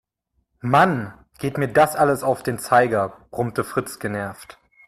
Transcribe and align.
"Mann, 0.61 1.13
geht 1.37 1.59
mir 1.59 1.67
das 1.71 1.95
alles 1.95 2.23
auf 2.23 2.41
den 2.41 2.57
Zeiger", 2.57 3.17
brummte 3.29 3.63
Fritz 3.63 3.99
genervt. 3.99 4.57